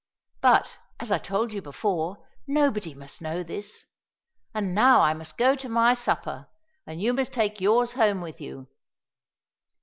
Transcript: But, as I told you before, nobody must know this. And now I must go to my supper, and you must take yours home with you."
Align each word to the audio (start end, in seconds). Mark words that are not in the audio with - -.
But, 0.41 0.79
as 0.99 1.11
I 1.11 1.19
told 1.19 1.53
you 1.53 1.61
before, 1.61 2.27
nobody 2.47 2.95
must 2.95 3.21
know 3.21 3.43
this. 3.43 3.85
And 4.51 4.73
now 4.73 4.99
I 5.01 5.13
must 5.13 5.37
go 5.37 5.55
to 5.55 5.69
my 5.69 5.93
supper, 5.93 6.47
and 6.87 6.99
you 6.99 7.13
must 7.13 7.31
take 7.33 7.61
yours 7.61 7.91
home 7.91 8.19
with 8.19 8.41
you." 8.41 8.67